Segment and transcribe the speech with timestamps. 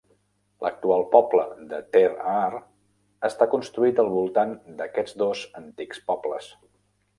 [0.65, 1.43] L'actual poble
[1.73, 2.01] de Ter
[2.31, 2.61] Aar
[3.31, 6.53] està construït al voltant d'aquests dos antics pobles.